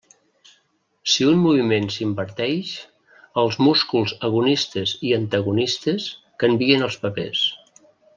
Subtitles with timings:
[1.15, 2.71] Si un moviment s'inverteix,
[3.41, 6.09] els músculs agonistes i antagonistes
[6.45, 7.45] canvien els papers.